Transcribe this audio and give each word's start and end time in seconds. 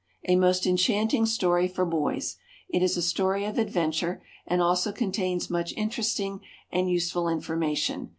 _A 0.27 0.35
most 0.35 0.65
enchanting 0.65 1.27
story 1.27 1.67
for 1.67 1.85
boys. 1.85 2.37
It 2.67 2.81
is 2.81 2.97
a 2.97 3.03
story 3.03 3.45
of 3.45 3.59
adventure, 3.59 4.19
and 4.47 4.59
also 4.59 4.91
contains 4.91 5.51
much 5.51 5.75
interesting 5.77 6.39
and 6.71 6.89
useful 6.89 7.29
information. 7.29 8.09